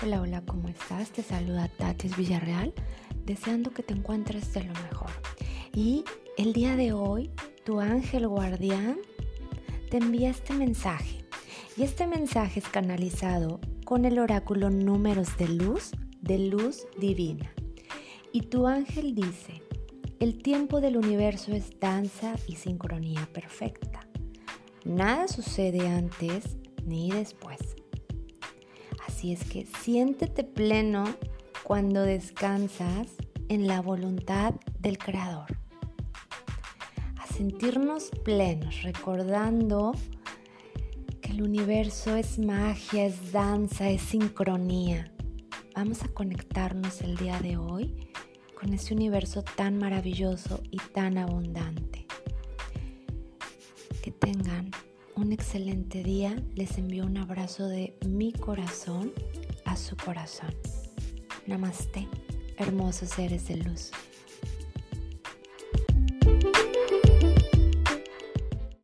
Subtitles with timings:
[0.00, 1.10] Hola, hola, ¿cómo estás?
[1.10, 2.72] Te saluda Tatis Villarreal,
[3.24, 5.10] deseando que te encuentres de lo mejor.
[5.74, 6.04] Y
[6.36, 7.32] el día de hoy,
[7.64, 8.98] tu ángel guardián
[9.90, 11.24] te envía este mensaje.
[11.76, 17.52] Y este mensaje es canalizado con el oráculo números de luz, de luz divina.
[18.32, 19.64] Y tu ángel dice,
[20.20, 24.06] el tiempo del universo es danza y sincronía perfecta.
[24.84, 26.56] Nada sucede antes
[26.86, 27.58] ni después.
[29.18, 31.02] Así es que siéntete pleno
[31.64, 33.08] cuando descansas
[33.48, 35.58] en la voluntad del Creador.
[37.16, 39.90] A sentirnos plenos, recordando
[41.20, 45.12] que el universo es magia, es danza, es sincronía.
[45.74, 48.08] Vamos a conectarnos el día de hoy
[48.54, 52.06] con ese universo tan maravilloso y tan abundante.
[54.00, 54.70] Que tengan
[55.18, 56.40] un excelente día.
[56.54, 59.12] Les envío un abrazo de mi corazón
[59.64, 60.54] a su corazón.
[61.46, 62.08] Namaste,
[62.56, 63.90] hermosos seres de luz.